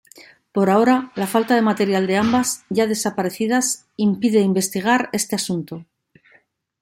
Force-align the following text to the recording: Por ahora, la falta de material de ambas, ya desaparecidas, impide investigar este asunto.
Por 0.51 0.71
ahora, 0.71 1.11
la 1.13 1.27
falta 1.27 1.53
de 1.53 1.61
material 1.61 2.07
de 2.07 2.17
ambas, 2.17 2.65
ya 2.71 2.87
desaparecidas, 2.87 3.85
impide 3.97 4.41
investigar 4.41 5.09
este 5.13 5.35
asunto. 5.35 5.85